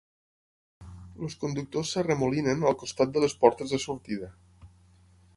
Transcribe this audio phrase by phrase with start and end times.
[1.25, 4.31] Els conductors s'arremolinen al costat de les portes de sortida.